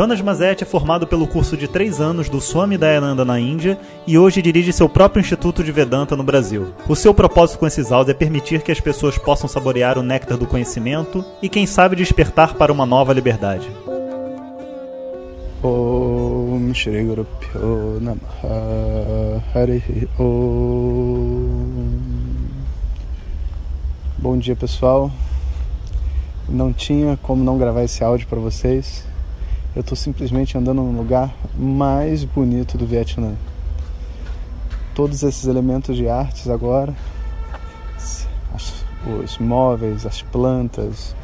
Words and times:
Jonas 0.00 0.22
Mazet 0.22 0.62
é 0.62 0.66
formado 0.66 1.06
pelo 1.06 1.26
curso 1.26 1.58
de 1.58 1.68
três 1.68 2.00
anos 2.00 2.30
do 2.30 2.40
Swami 2.40 2.78
Dayananda 2.78 3.22
na 3.22 3.38
Índia 3.38 3.78
e 4.06 4.16
hoje 4.16 4.40
dirige 4.40 4.72
seu 4.72 4.88
próprio 4.88 5.20
Instituto 5.20 5.62
de 5.62 5.70
Vedanta 5.70 6.16
no 6.16 6.22
Brasil. 6.24 6.72
O 6.88 6.96
seu 6.96 7.12
propósito 7.12 7.58
com 7.58 7.66
esses 7.66 7.92
áudios 7.92 8.14
é 8.14 8.18
permitir 8.18 8.62
que 8.62 8.72
as 8.72 8.80
pessoas 8.80 9.18
possam 9.18 9.46
saborear 9.46 9.98
o 9.98 10.02
néctar 10.02 10.38
do 10.38 10.46
conhecimento 10.46 11.22
e, 11.42 11.50
quem 11.50 11.66
sabe, 11.66 11.96
despertar 11.96 12.54
para 12.54 12.72
uma 12.72 12.86
nova 12.86 13.12
liberdade. 13.12 13.68
Om 15.62 16.72
Shri 16.72 17.04
Guru 17.04 17.26
Pyo 17.38 18.00
Namaha 18.00 19.44
Harihi 19.54 20.08
Om 20.18 21.50
Bom 24.16 24.38
dia 24.38 24.56
pessoal, 24.56 25.10
não 26.48 26.72
tinha 26.72 27.18
como 27.22 27.44
não 27.44 27.58
gravar 27.58 27.84
esse 27.84 28.02
áudio 28.02 28.26
para 28.26 28.40
vocês. 28.40 29.09
Eu 29.74 29.82
estou 29.82 29.96
simplesmente 29.96 30.58
andando 30.58 30.82
no 30.82 30.98
lugar 30.98 31.32
mais 31.56 32.24
bonito 32.24 32.76
do 32.76 32.84
Vietnã. 32.84 33.34
Todos 34.96 35.22
esses 35.22 35.46
elementos 35.46 35.96
de 35.96 36.08
artes 36.08 36.48
agora, 36.48 36.92
as, 38.52 38.84
os 39.22 39.38
móveis, 39.38 40.04
as 40.04 40.22
plantas, 40.22 41.14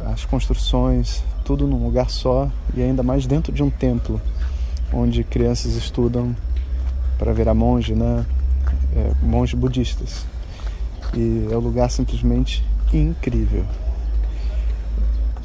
as 0.00 0.24
construções, 0.24 1.24
tudo 1.44 1.66
num 1.66 1.84
lugar 1.84 2.08
só 2.08 2.48
e 2.72 2.82
ainda 2.82 3.02
mais 3.02 3.26
dentro 3.26 3.52
de 3.52 3.64
um 3.64 3.68
templo, 3.68 4.22
onde 4.92 5.24
crianças 5.24 5.74
estudam 5.74 6.36
para 7.18 7.32
virar 7.32 7.52
monge, 7.52 7.96
né? 7.96 8.24
É, 8.94 9.12
monges 9.24 9.58
budistas. 9.58 10.24
E 11.12 11.48
é 11.50 11.56
um 11.56 11.60
lugar 11.60 11.90
simplesmente 11.90 12.64
incrível. 12.92 13.64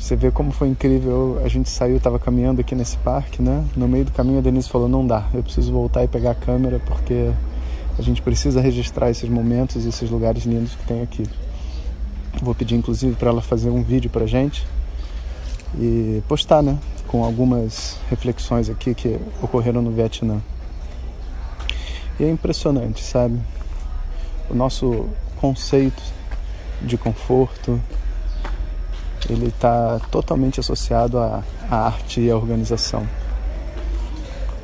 Você 0.06 0.16
vê 0.16 0.30
como 0.30 0.52
foi 0.52 0.68
incrível. 0.68 1.42
A 1.44 1.48
gente 1.48 1.68
saiu, 1.68 1.98
estava 1.98 2.20
caminhando 2.20 2.62
aqui 2.62 2.76
nesse 2.76 2.96
parque, 2.98 3.42
né? 3.42 3.66
No 3.76 3.88
meio 3.88 4.06
do 4.06 4.12
caminho 4.12 4.38
a 4.38 4.42
Denise 4.42 4.70
falou: 4.70 4.88
"Não 4.88 5.06
dá, 5.08 5.28
eu 5.34 5.42
preciso 5.42 5.74
voltar 5.74 6.04
e 6.04 6.08
pegar 6.08 6.30
a 6.30 6.36
câmera 6.36 6.80
porque 6.86 7.32
a 7.98 8.02
gente 8.04 8.22
precisa 8.22 8.62
registrar 8.62 9.10
esses 9.10 9.28
momentos 9.28 9.84
e 9.84 9.90
esses 9.90 10.08
lugares 10.08 10.46
lindos 10.46 10.76
que 10.76 10.86
tem 10.86 11.02
aqui". 11.02 11.24
Vou 12.40 12.54
pedir 12.54 12.76
inclusive 12.76 13.16
para 13.16 13.32
ela 13.32 13.42
fazer 13.42 13.72
um 13.72 13.82
vídeo 13.82 14.08
pra 14.12 14.28
gente 14.28 14.64
e 15.74 16.22
postar, 16.28 16.62
né, 16.62 16.78
com 17.08 17.24
algumas 17.24 17.98
reflexões 18.08 18.70
aqui 18.70 18.94
que 18.94 19.20
ocorreram 19.42 19.82
no 19.82 19.90
Vietnã. 19.90 20.40
E 22.20 22.26
é 22.26 22.30
impressionante, 22.30 23.04
sabe? 23.04 23.40
O 24.52 24.54
nosso 24.54 25.08
conceito 25.42 26.04
de 26.80 26.96
conforto, 26.96 27.82
ele 29.30 29.48
está 29.48 30.00
totalmente 30.12 30.60
associado 30.60 31.18
à, 31.18 31.44
à 31.70 31.88
arte 31.88 32.22
e 32.22 32.30
à 32.30 32.36
organização. 32.36 33.08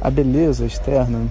A 0.02 0.10
beleza 0.10 0.66
externa, 0.66 1.28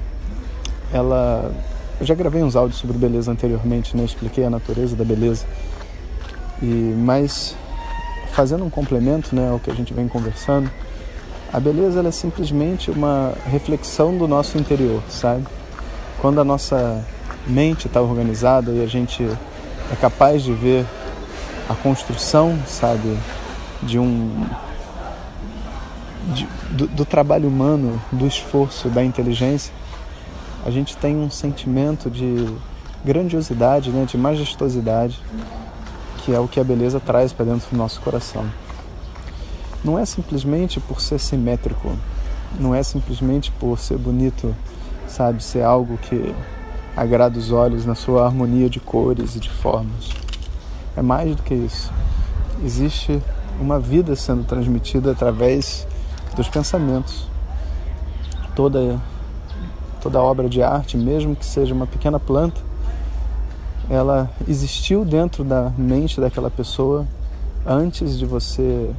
ela. 0.93 1.53
Eu 2.01 2.07
já 2.07 2.15
gravei 2.15 2.43
uns 2.43 2.57
áudios 2.57 2.81
sobre 2.81 2.97
beleza 2.97 3.31
anteriormente, 3.31 3.97
né? 3.97 4.05
expliquei 4.05 4.45
a 4.45 4.51
natureza 4.51 4.97
da 4.97 5.05
beleza. 5.05 5.45
E 6.63 6.95
mas 6.97 7.57
fazendo 8.33 8.65
um 8.65 8.71
complemento, 8.71 9.35
né, 9.35 9.51
ao 9.51 9.59
que 9.59 9.71
a 9.71 9.75
gente 9.75 9.93
vem 9.93 10.09
conversando, 10.09 10.71
a 11.53 11.59
beleza 11.59 12.01
é 12.07 12.11
simplesmente 12.11 12.91
uma 12.91 13.33
reflexão 13.45 14.17
do 14.17 14.29
nosso 14.29 14.57
interior, 14.57 15.03
sabe? 15.11 15.45
Quando 16.21 16.41
a 16.41 16.45
nossa 16.45 17.05
mente 17.47 17.87
está 17.87 18.01
organizada 18.01 18.71
e 18.71 18.83
a 18.83 18.87
gente 18.87 19.25
é 19.25 19.97
capaz 20.01 20.43
de 20.43 20.53
ver 20.53 20.87
a 21.71 21.75
construção, 21.77 22.59
sabe, 22.67 23.17
de 23.81 23.97
um 23.97 24.45
de, 26.35 26.45
do, 26.71 26.89
do, 26.89 27.05
trabalho 27.05 27.49
humano, 27.49 28.03
do 28.11 28.27
esforço, 28.27 28.89
da 28.89 29.05
inteligência, 29.05 29.73
a 30.67 30.71
gente 30.71 30.97
tem 30.97 31.17
um 31.17 31.31
sentimento 31.31 32.11
de 32.11 32.53
grandiosidade, 33.05 33.91
né, 33.91 34.05
de 34.05 34.19
majestosidade, 34.19 35.23
que 36.19 36.35
é 36.35 36.41
o 36.41 36.49
que 36.49 36.59
a 36.59 36.65
beleza 36.65 36.99
traz 36.99 37.33
para 37.33 37.47
dentro 37.47 37.71
do 37.71 37.77
nosso 37.77 38.01
coração. 38.01 38.45
Não 39.85 39.97
é 39.97 40.05
simplesmente 40.05 40.81
por 40.81 41.01
ser 41.01 41.21
simétrico, 41.21 41.97
não 42.59 42.75
é 42.75 42.83
simplesmente 42.83 43.53
por 43.53 43.79
ser 43.79 43.97
bonito, 43.97 44.55
sabe, 45.07 45.43
ser 45.43 45.63
algo 45.63 45.97
que 45.99 46.35
agrada 46.97 47.39
os 47.39 47.53
olhos 47.53 47.87
na 47.87 47.95
sua 47.95 48.27
harmonia 48.27 48.69
de 48.69 48.81
cores 48.81 49.37
e 49.37 49.41
de 49.41 49.49
formas 49.49 50.30
é 50.97 51.03
mais 51.03 51.35
do 51.35 51.43
que 51.43 51.55
isso. 51.55 51.93
Existe 52.65 53.23
uma 53.61 53.79
vida 53.79 54.15
sendo 54.17 54.45
transmitida 54.45 55.13
através 55.13 55.87
dos 56.35 56.49
pensamentos. 56.49 57.29
Toda 58.55 59.01
toda 60.01 60.21
obra 60.21 60.49
de 60.49 60.63
arte, 60.63 60.97
mesmo 60.97 61.37
que 61.37 61.45
seja 61.45 61.75
uma 61.75 61.87
pequena 61.87 62.19
planta, 62.19 62.61
ela 63.89 64.31
existiu 64.49 65.05
dentro 65.05 65.45
da 65.45 65.71
mente 65.77 66.21
daquela 66.21 66.51
pessoa 66.51 67.07
antes 67.67 68.19
de 68.19 68.25
você 68.25 68.91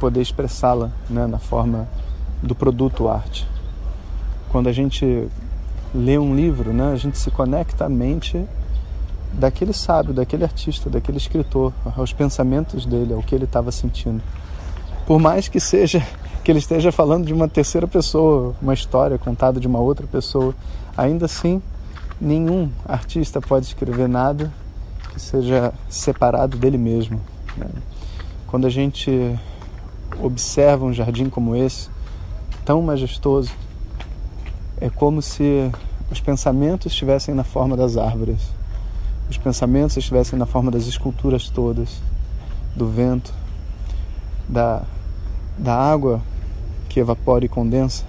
poder 0.00 0.22
expressá-la 0.22 0.90
né, 1.08 1.26
na 1.26 1.38
forma 1.38 1.86
do 2.42 2.54
produto 2.54 3.08
arte. 3.08 3.46
Quando 4.50 4.68
a 4.68 4.72
gente 4.72 5.28
lê 5.94 6.18
um 6.18 6.34
livro, 6.34 6.72
né, 6.72 6.92
a 6.92 6.96
gente 6.96 7.18
se 7.18 7.30
conecta 7.30 7.84
à 7.84 7.88
mente 7.88 8.42
daquele 9.32 9.72
sábio, 9.72 10.12
daquele 10.12 10.44
artista, 10.44 10.90
daquele 10.90 11.18
escritor, 11.18 11.72
aos 11.96 12.12
pensamentos 12.12 12.84
dele, 12.84 13.14
ao 13.14 13.22
que 13.22 13.34
ele 13.34 13.44
estava 13.44 13.72
sentindo. 13.72 14.22
Por 15.06 15.18
mais 15.18 15.48
que 15.48 15.58
seja 15.58 16.06
que 16.44 16.50
ele 16.50 16.58
esteja 16.58 16.92
falando 16.92 17.26
de 17.26 17.32
uma 17.32 17.48
terceira 17.48 17.86
pessoa, 17.86 18.54
uma 18.60 18.74
história 18.74 19.18
contada 19.18 19.58
de 19.58 19.66
uma 19.66 19.78
outra 19.78 20.06
pessoa, 20.06 20.54
ainda 20.96 21.26
assim, 21.26 21.62
nenhum 22.20 22.70
artista 22.86 23.40
pode 23.40 23.66
escrever 23.66 24.08
nada 24.08 24.52
que 25.12 25.20
seja 25.20 25.72
separado 25.88 26.56
dele 26.56 26.78
mesmo. 26.78 27.20
Né? 27.56 27.66
Quando 28.46 28.66
a 28.66 28.70
gente 28.70 29.38
observa 30.22 30.84
um 30.84 30.92
jardim 30.92 31.28
como 31.28 31.56
esse, 31.56 31.88
tão 32.64 32.82
majestoso, 32.82 33.52
é 34.80 34.90
como 34.90 35.22
se 35.22 35.70
os 36.10 36.20
pensamentos 36.20 36.92
estivessem 36.92 37.34
na 37.34 37.44
forma 37.44 37.76
das 37.76 37.96
árvores 37.96 38.40
os 39.28 39.36
pensamentos 39.38 39.96
estivessem 39.96 40.38
na 40.38 40.46
forma 40.46 40.70
das 40.70 40.86
esculturas 40.86 41.48
todas, 41.48 42.00
do 42.74 42.88
vento, 42.88 43.32
da, 44.48 44.82
da 45.56 45.74
água 45.74 46.20
que 46.88 47.00
evapora 47.00 47.44
e 47.44 47.48
condensa 47.48 48.04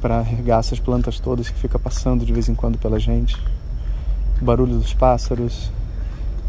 para 0.00 0.20
regar 0.20 0.60
essas 0.60 0.78
plantas 0.78 1.20
todas 1.20 1.48
que 1.48 1.58
fica 1.58 1.78
passando 1.78 2.24
de 2.24 2.32
vez 2.32 2.48
em 2.48 2.54
quando 2.54 2.78
pela 2.78 2.98
gente, 2.98 3.36
o 4.40 4.44
barulho 4.44 4.78
dos 4.78 4.94
pássaros 4.94 5.70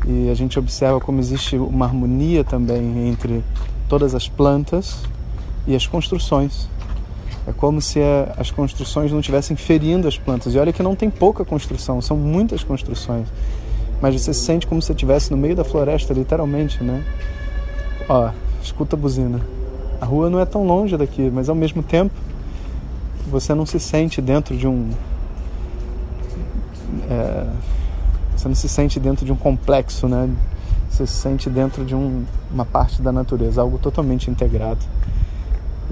e 0.06 0.30
a 0.30 0.34
gente 0.34 0.58
observa 0.58 1.00
como 1.00 1.20
existe 1.20 1.58
uma 1.58 1.86
harmonia 1.86 2.44
também 2.44 3.10
entre 3.10 3.44
todas 3.88 4.16
as 4.16 4.28
plantas 4.28 5.04
e 5.68 5.76
as 5.76 5.86
construções. 5.86 6.68
É 7.48 7.52
como 7.52 7.82
se 7.82 8.00
as 8.38 8.52
construções 8.52 9.12
não 9.12 9.20
estivessem 9.20 9.56
ferindo 9.56 10.08
as 10.08 10.18
plantas. 10.18 10.54
E 10.54 10.60
olha 10.60 10.72
que 10.72 10.84
não 10.84 10.96
tem 10.96 11.10
pouca 11.10 11.44
construção, 11.44 12.02
são 12.02 12.16
muitas 12.16 12.64
construções 12.64 13.28
mas 14.02 14.20
você 14.20 14.34
se 14.34 14.42
sente 14.42 14.66
como 14.66 14.82
se 14.82 14.92
estivesse 14.92 15.30
no 15.30 15.38
meio 15.38 15.56
da 15.56 15.64
floresta, 15.64 16.12
literalmente, 16.12 16.84
né? 16.84 17.04
Ó, 18.10 18.32
escuta 18.62 18.96
a 18.96 19.00
buzina. 19.00 19.40
A 20.02 20.06
rua 20.06 20.30
não 20.30 20.40
é 20.40 20.46
tão 20.46 20.66
longe 20.66 20.98
daqui, 20.98 21.30
mas 21.32 21.48
ao 21.48 21.56
mesmo 21.56 21.84
tempo 21.84 22.14
você 23.30 23.54
não 23.54 23.66
se 23.66 23.80
sente 23.80 24.20
dentro 24.20 24.58
de 24.58 24.68
um. 24.68 24.90
É, 27.10 27.46
você 28.36 28.48
não 28.48 28.56
se 28.56 28.68
sente 28.68 29.00
dentro 29.00 29.24
de 29.24 29.32
um 29.32 29.36
complexo, 29.36 30.08
né? 30.08 30.28
Você 30.90 31.06
se 31.06 31.14
sente 31.14 31.48
dentro 31.48 31.86
de 31.86 31.94
um, 31.94 32.26
uma 32.52 32.66
parte 32.66 33.04
da 33.04 33.12
natureza, 33.12 33.62
algo 33.62 33.78
totalmente 33.78 34.32
integrado. 34.32 34.80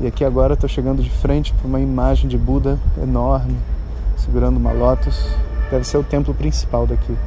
E 0.01 0.07
aqui 0.07 0.23
agora 0.23 0.53
estou 0.53 0.69
chegando 0.69 1.03
de 1.03 1.09
frente 1.09 1.53
para 1.53 1.67
uma 1.67 1.79
imagem 1.81 2.29
de 2.29 2.37
Buda 2.37 2.79
enorme, 3.03 3.57
segurando 4.15 4.55
uma 4.55 4.71
lótus. 4.71 5.27
Deve 5.69 5.83
ser 5.83 5.97
o 5.97 6.03
templo 6.03 6.33
principal 6.33 6.87
daqui. 6.87 7.17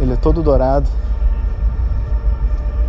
Ele 0.00 0.14
é 0.14 0.16
todo 0.16 0.42
dourado. 0.42 0.88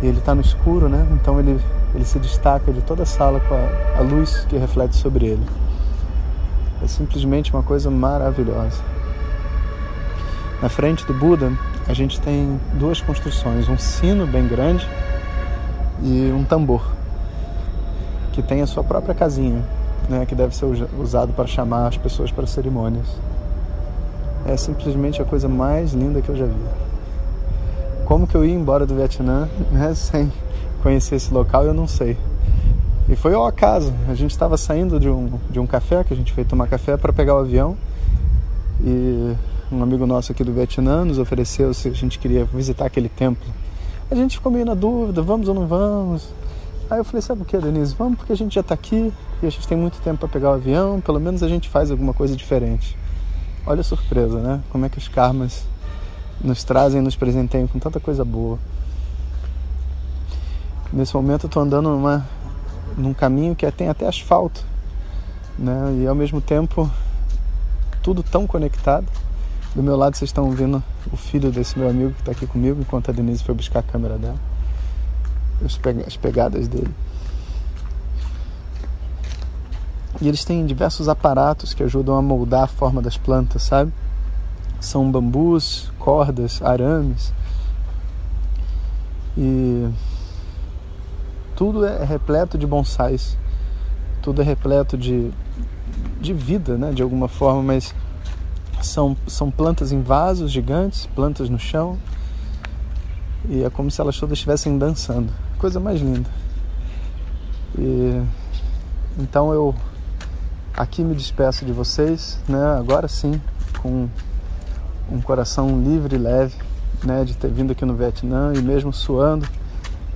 E 0.00 0.06
ele 0.06 0.18
está 0.18 0.34
no 0.34 0.40
escuro, 0.40 0.88
né? 0.88 1.06
Então 1.12 1.38
ele, 1.38 1.60
ele 1.94 2.04
se 2.06 2.18
destaca 2.18 2.72
de 2.72 2.80
toda 2.80 3.02
a 3.02 3.06
sala 3.06 3.38
com 3.40 3.54
a, 3.54 3.98
a 3.98 4.00
luz 4.00 4.46
que 4.48 4.56
reflete 4.56 4.96
sobre 4.96 5.26
ele. 5.26 5.46
É 6.82 6.86
simplesmente 6.86 7.52
uma 7.52 7.62
coisa 7.62 7.90
maravilhosa. 7.90 8.82
Na 10.62 10.70
frente 10.70 11.04
do 11.04 11.12
Buda, 11.12 11.52
a 11.86 11.92
gente 11.92 12.18
tem 12.18 12.58
duas 12.74 13.02
construções: 13.02 13.68
um 13.68 13.76
sino 13.76 14.26
bem 14.26 14.48
grande 14.48 14.88
e 16.02 16.32
um 16.32 16.44
tambor 16.44 16.97
que 18.38 18.42
tem 18.42 18.62
a 18.62 18.68
sua 18.68 18.84
própria 18.84 19.16
casinha, 19.16 19.64
né, 20.08 20.24
que 20.24 20.32
deve 20.32 20.54
ser 20.54 20.64
usado 20.96 21.32
para 21.32 21.44
chamar 21.48 21.88
as 21.88 21.96
pessoas 21.96 22.30
para 22.30 22.46
cerimônias. 22.46 23.08
É 24.46 24.56
simplesmente 24.56 25.20
a 25.20 25.24
coisa 25.24 25.48
mais 25.48 25.92
linda 25.92 26.22
que 26.22 26.28
eu 26.28 26.36
já 26.36 26.46
vi. 26.46 26.54
Como 28.04 28.28
que 28.28 28.36
eu 28.36 28.44
ia 28.44 28.54
embora 28.54 28.86
do 28.86 28.94
Vietnã 28.94 29.48
né, 29.72 29.92
sem 29.92 30.32
conhecer 30.84 31.16
esse 31.16 31.34
local, 31.34 31.64
eu 31.64 31.74
não 31.74 31.88
sei. 31.88 32.16
E 33.08 33.16
foi 33.16 33.34
ao 33.34 33.44
acaso. 33.44 33.92
A 34.08 34.14
gente 34.14 34.30
estava 34.30 34.56
saindo 34.56 35.00
de 35.00 35.08
um, 35.08 35.32
de 35.50 35.58
um 35.58 35.66
café, 35.66 36.04
que 36.04 36.14
a 36.14 36.16
gente 36.16 36.32
foi 36.32 36.44
tomar 36.44 36.68
café 36.68 36.96
para 36.96 37.12
pegar 37.12 37.34
o 37.34 37.38
avião. 37.38 37.76
E 38.84 39.34
um 39.72 39.82
amigo 39.82 40.06
nosso 40.06 40.30
aqui 40.30 40.44
do 40.44 40.52
Vietnã 40.52 41.04
nos 41.04 41.18
ofereceu 41.18 41.74
se 41.74 41.88
a 41.88 41.92
gente 41.92 42.20
queria 42.20 42.44
visitar 42.44 42.86
aquele 42.86 43.08
templo. 43.08 43.48
A 44.08 44.14
gente 44.14 44.36
ficou 44.36 44.52
meio 44.52 44.64
na 44.64 44.74
dúvida, 44.74 45.20
vamos 45.22 45.48
ou 45.48 45.54
não 45.56 45.66
vamos? 45.66 46.28
Aí 46.90 46.98
eu 46.98 47.04
falei, 47.04 47.20
sabe 47.20 47.42
o 47.42 47.44
que, 47.44 47.58
Denise? 47.58 47.94
Vamos 47.94 48.16
porque 48.16 48.32
a 48.32 48.36
gente 48.36 48.54
já 48.54 48.62
está 48.62 48.72
aqui 48.72 49.12
e 49.42 49.46
a 49.46 49.50
gente 49.50 49.68
tem 49.68 49.76
muito 49.76 50.00
tempo 50.00 50.20
para 50.20 50.28
pegar 50.28 50.50
o 50.50 50.54
avião, 50.54 51.00
pelo 51.02 51.20
menos 51.20 51.42
a 51.42 51.48
gente 51.48 51.68
faz 51.68 51.90
alguma 51.90 52.14
coisa 52.14 52.34
diferente. 52.34 52.96
Olha 53.66 53.82
a 53.82 53.84
surpresa, 53.84 54.40
né? 54.40 54.62
Como 54.70 54.86
é 54.86 54.88
que 54.88 54.96
os 54.96 55.06
karmas 55.06 55.66
nos 56.42 56.64
trazem, 56.64 57.02
nos 57.02 57.14
presenteiam 57.14 57.66
com 57.66 57.78
tanta 57.78 58.00
coisa 58.00 58.24
boa. 58.24 58.58
Nesse 60.90 61.14
momento 61.14 61.44
eu 61.44 61.48
estou 61.48 61.62
andando 61.62 61.90
numa, 61.90 62.26
num 62.96 63.12
caminho 63.12 63.54
que 63.54 63.70
tem 63.70 63.90
até 63.90 64.06
asfalto, 64.06 64.64
né? 65.58 65.98
E 66.00 66.06
ao 66.06 66.14
mesmo 66.14 66.40
tempo 66.40 66.90
tudo 68.02 68.22
tão 68.22 68.46
conectado. 68.46 69.06
Do 69.74 69.82
meu 69.82 69.94
lado 69.94 70.16
vocês 70.16 70.30
estão 70.30 70.50
vendo 70.52 70.82
o 71.12 71.16
filho 71.18 71.50
desse 71.50 71.78
meu 71.78 71.90
amigo 71.90 72.12
que 72.14 72.20
está 72.20 72.32
aqui 72.32 72.46
comigo, 72.46 72.80
enquanto 72.80 73.10
a 73.10 73.12
Denise 73.12 73.44
foi 73.44 73.54
buscar 73.54 73.80
a 73.80 73.82
câmera 73.82 74.16
dela, 74.16 74.38
as 75.64 76.16
pegadas 76.16 76.68
dele. 76.68 76.94
E 80.20 80.26
eles 80.26 80.44
têm 80.44 80.66
diversos 80.66 81.08
aparatos 81.08 81.74
que 81.74 81.82
ajudam 81.82 82.16
a 82.16 82.22
moldar 82.22 82.64
a 82.64 82.66
forma 82.66 83.00
das 83.00 83.16
plantas, 83.16 83.62
sabe? 83.62 83.92
São 84.80 85.10
bambus, 85.10 85.92
cordas, 85.98 86.60
arames. 86.60 87.32
E 89.36 89.88
tudo 91.54 91.84
é 91.84 92.04
repleto 92.04 92.58
de 92.58 92.66
bonsais. 92.66 93.36
Tudo 94.20 94.42
é 94.42 94.44
repleto 94.44 94.98
de, 94.98 95.30
de 96.20 96.34
vida, 96.34 96.76
né? 96.76 96.90
De 96.90 97.02
alguma 97.02 97.28
forma, 97.28 97.62
mas 97.62 97.94
são, 98.82 99.16
são 99.26 99.52
plantas 99.52 99.92
em 99.92 100.02
vasos 100.02 100.50
gigantes, 100.50 101.06
plantas 101.14 101.48
no 101.48 101.60
chão. 101.60 101.96
E 103.48 103.62
é 103.62 103.70
como 103.70 103.88
se 103.88 104.00
elas 104.00 104.18
todas 104.18 104.36
estivessem 104.36 104.76
dançando. 104.76 105.32
Coisa 105.58 105.80
mais 105.80 106.00
linda. 106.00 106.28
E 107.76 108.22
então 109.18 109.52
eu 109.52 109.74
Aqui 110.78 111.02
me 111.02 111.12
despeço 111.12 111.64
de 111.64 111.72
vocês, 111.72 112.38
né? 112.48 112.76
Agora 112.78 113.08
sim, 113.08 113.40
com 113.82 114.08
um 115.10 115.20
coração 115.20 115.82
livre 115.82 116.14
e 116.14 116.18
leve, 116.18 116.54
né? 117.02 117.24
De 117.24 117.36
ter 117.36 117.50
vindo 117.50 117.72
aqui 117.72 117.84
no 117.84 117.96
Vietnã 117.96 118.52
e 118.54 118.62
mesmo 118.62 118.92
suando, 118.92 119.44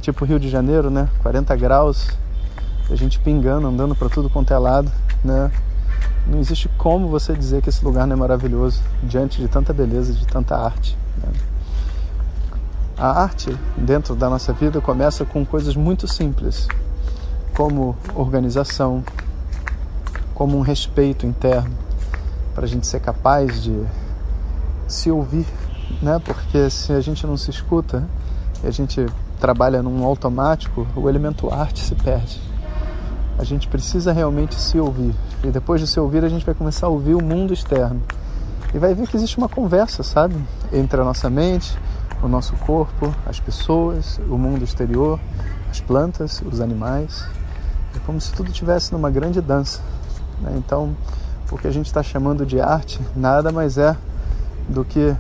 tipo 0.01 0.25
Rio 0.25 0.39
de 0.39 0.49
Janeiro, 0.49 0.89
né? 0.89 1.09
40 1.21 1.57
graus, 1.57 2.07
a 2.89 2.95
gente 2.95 3.19
pingando, 3.19 3.67
andando 3.67 3.97
para 3.97 4.09
tudo 4.09 4.31
quanto 4.31 4.55
é 4.55 4.59
lado, 4.59 4.89
né? 5.25 5.51
Não 6.29 6.39
existe 6.39 6.69
como 6.79 7.09
você 7.09 7.35
dizer 7.35 7.61
que 7.61 7.69
esse 7.69 7.85
lugar 7.85 8.07
não 8.07 8.15
é 8.15 8.19
maravilhoso 8.21 8.81
diante 9.03 9.41
de 9.41 9.49
tanta 9.49 9.73
beleza, 9.73 10.13
de 10.13 10.25
tanta 10.29 10.57
arte. 10.57 10.97
Né? 11.21 11.33
A 12.97 13.23
arte 13.23 13.57
dentro 13.77 14.15
da 14.15 14.29
nossa 14.29 14.53
vida 14.53 14.81
começa 14.81 15.25
com 15.25 15.45
coisas 15.45 15.75
muito 15.75 16.07
simples, 16.07 16.69
como 17.55 17.97
organização, 18.15 19.03
como 20.35 20.59
um 20.59 20.61
respeito 20.61 21.27
interno, 21.27 21.73
para 22.55 22.65
a 22.65 22.69
gente 22.69 22.87
ser 22.87 23.01
capaz 23.01 23.63
de 23.63 23.83
se 24.87 25.11
ouvir, 25.11 25.47
né? 26.01 26.21
Porque 26.25 26.69
se 26.71 26.93
a 26.93 27.01
gente 27.01 27.27
não 27.27 27.37
se 27.37 27.51
escuta 27.51 28.05
e 28.63 28.67
a 28.67 28.71
gente 28.71 29.07
trabalha 29.41 29.83
num 29.83 30.05
automático, 30.05 30.87
o 30.95 31.09
elemento 31.09 31.53
arte 31.53 31.81
se 31.81 31.95
perde. 31.95 32.41
A 33.39 33.45
gente 33.45 33.67
precisa 33.67 34.13
realmente 34.13 34.55
se 34.55 34.79
ouvir. 34.79 35.15
E 35.43 35.49
depois 35.49 35.81
de 35.81 35.87
se 35.87 35.99
ouvir, 35.99 36.25
a 36.25 36.29
gente 36.29 36.45
vai 36.45 36.55
começar 36.55 36.87
a 36.87 36.91
ouvir 36.91 37.15
o 37.15 37.23
mundo 37.23 37.53
externo. 37.53 38.01
E 38.75 38.79
vai 38.79 38.95
ver 38.95 39.09
que 39.09 39.17
existe 39.17 39.39
uma 39.39 39.49
conversa, 39.49 40.03
sabe? 40.03 40.37
Entre 40.73 41.01
a 41.01 41.05
nossa 41.05 41.29
mente, 41.29 41.77
o 42.23 42.29
nosso 42.29 42.55
corpo, 42.57 43.15
as 43.27 43.41
pessoas, 43.41 44.19
o 44.29 44.39
mundo 44.39 44.63
exterior, 44.65 45.19
as 45.71 45.81
plantas, 45.81 46.41
os 46.41 46.61
animais. 46.61 47.27
É 47.95 47.99
como 48.07 48.21
se 48.21 48.33
tudo 48.33 48.51
estivesse 48.51 48.93
numa 48.93 49.11
grande 49.11 49.41
dança. 49.41 49.81
Né? 50.41 50.55
Então, 50.57 50.97
o 51.51 51.59
que 51.59 51.67
a 51.67 51.71
gente 51.71 51.87
está 51.87 52.03
chamando 52.03 52.47
de 52.47 52.61
arte 52.61 53.01
nada 53.15 53.53
mais 53.53 53.77
é 53.77 53.97
do 54.69 54.85
que 54.85 55.15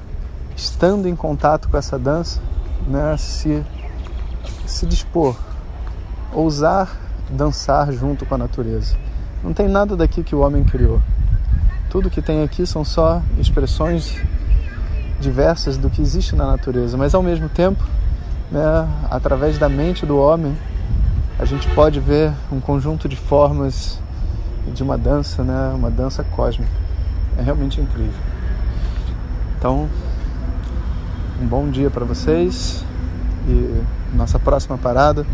estando 0.56 1.08
em 1.08 1.16
contato 1.16 1.68
com 1.68 1.76
essa 1.76 1.98
dança, 1.98 2.40
né, 2.86 3.16
se, 3.18 3.62
se 4.66 4.86
dispor, 4.86 5.36
ousar 6.32 7.02
dançar 7.32 7.90
junto 7.92 8.26
com 8.26 8.34
a 8.34 8.38
natureza. 8.38 8.96
Não 9.42 9.52
tem 9.52 9.68
nada 9.68 9.96
daqui 9.96 10.22
que 10.22 10.34
o 10.34 10.40
homem 10.40 10.62
criou. 10.64 11.00
Tudo 11.90 12.10
que 12.10 12.22
tem 12.22 12.42
aqui 12.42 12.66
são 12.66 12.84
só 12.84 13.22
expressões 13.38 14.16
diversas 15.22 15.78
do 15.78 15.88
que 15.88 16.02
existe 16.02 16.34
na 16.34 16.44
natureza, 16.46 16.96
mas 16.96 17.14
ao 17.14 17.22
mesmo 17.22 17.48
tempo, 17.48 17.82
né, 18.50 18.88
através 19.10 19.56
da 19.56 19.68
mente 19.68 20.04
do 20.04 20.18
homem, 20.18 20.54
a 21.38 21.44
gente 21.44 21.66
pode 21.70 21.98
ver 21.98 22.32
um 22.52 22.60
conjunto 22.60 23.08
de 23.08 23.16
formas 23.16 23.98
de 24.74 24.82
uma 24.82 24.96
dança, 24.96 25.42
né? 25.42 25.72
Uma 25.74 25.90
dança 25.90 26.22
cósmica. 26.22 26.70
É 27.36 27.42
realmente 27.42 27.80
incrível. 27.80 28.20
Então, 29.58 29.88
um 31.40 31.46
bom 31.46 31.68
dia 31.68 31.90
para 31.90 32.04
vocês 32.04 32.84
e 33.48 33.82
nossa 34.14 34.38
próxima 34.38 34.78
parada 34.78 35.26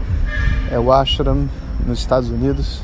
é 0.71 0.79
o 0.79 0.93
Ashram 0.93 1.49
nos 1.87 1.99
Estados 1.99 2.31
Unidos, 2.31 2.81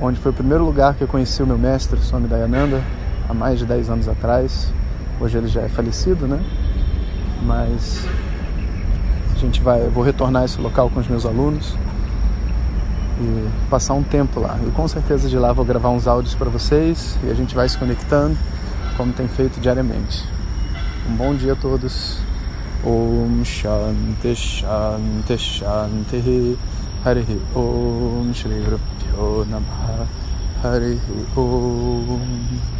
onde 0.00 0.18
foi 0.18 0.32
o 0.32 0.34
primeiro 0.34 0.64
lugar 0.64 0.94
que 0.94 1.02
eu 1.02 1.08
conheci 1.08 1.42
o 1.42 1.46
meu 1.46 1.58
mestre, 1.58 2.00
Swami 2.00 2.26
Dayananda, 2.26 2.82
há 3.28 3.34
mais 3.34 3.58
de 3.58 3.66
10 3.66 3.90
anos 3.90 4.08
atrás. 4.08 4.72
Hoje 5.20 5.36
ele 5.36 5.48
já 5.48 5.60
é 5.60 5.68
falecido, 5.68 6.26
né? 6.26 6.42
Mas 7.42 8.06
a 9.34 9.38
gente 9.38 9.60
vai, 9.60 9.84
eu 9.84 9.90
vou 9.90 10.02
retornar 10.02 10.42
a 10.42 10.44
esse 10.44 10.60
local 10.60 10.88
com 10.90 11.00
os 11.00 11.06
meus 11.06 11.26
alunos 11.26 11.74
e 13.20 13.48
passar 13.68 13.94
um 13.94 14.02
tempo 14.02 14.40
lá. 14.40 14.58
E 14.66 14.70
com 14.70 14.88
certeza 14.88 15.28
de 15.28 15.36
lá 15.36 15.52
vou 15.52 15.64
gravar 15.64 15.90
uns 15.90 16.06
áudios 16.08 16.34
para 16.34 16.48
vocês 16.48 17.18
e 17.22 17.30
a 17.30 17.34
gente 17.34 17.54
vai 17.54 17.68
se 17.68 17.76
conectando 17.76 18.36
como 18.96 19.12
tem 19.12 19.28
feito 19.28 19.60
diariamente. 19.60 20.24
Um 21.08 21.14
bom 21.16 21.34
dia 21.34 21.52
a 21.52 21.56
todos. 21.56 22.18
Om 22.82 23.44
Shanti 23.44 24.34
Shanti 24.34 25.36
Shanti 25.36 26.58
Hari 27.04 27.26
Om 27.54 28.32
Shri 28.32 28.64
Guru 28.64 29.44
Namaha 29.44 30.06
Hari 30.62 30.98
Om 31.36 32.79